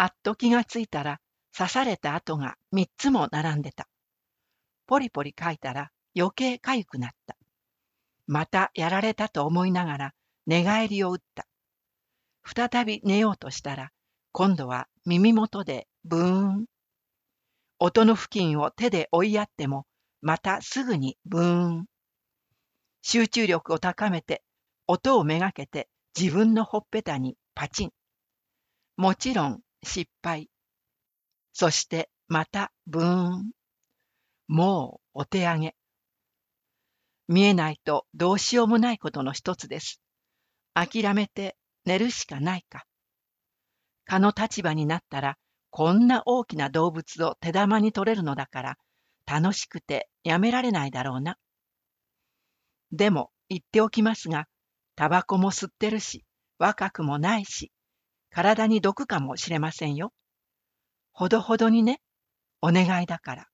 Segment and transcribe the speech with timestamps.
[0.00, 1.18] あっと気がついたら
[1.56, 3.88] 刺された跡が三つも並んでた。
[4.86, 7.36] ポリポリ書いたら余計かゆくなった。
[8.28, 10.12] またやられたと思いながら
[10.46, 11.48] 寝返りを打った。
[12.44, 13.90] 再び寝ようとしたら、
[14.30, 16.66] 今度は耳元でブーン。
[17.80, 19.84] 音の付近を手で追いやっても、
[20.22, 21.86] またすぐにブーン。
[23.02, 24.44] 集中力を高めて、
[24.86, 27.90] 音をめがけて自分のほっぺたにパチン。
[28.96, 30.48] もちろん失敗。
[31.52, 33.52] そしてまたブーン。
[34.48, 35.74] もうお手上げ。
[37.28, 40.00] 見えないとどうしようもないことの一つです。
[40.74, 42.86] 諦めて寝るしかないか。
[44.06, 45.36] 蚊の立場になったら、
[45.70, 48.78] こんな大きな動物を手玉に取れるのだから、
[49.26, 51.36] 楽しくてやめられないだろうな。
[52.92, 54.46] でも言っておきますが、
[54.96, 56.24] タバコも吸ってるし、
[56.58, 57.70] 若くもないし、
[58.30, 60.12] 体に毒かもしれませんよ。
[61.12, 62.00] ほどほどにね、
[62.60, 63.48] お願いだから。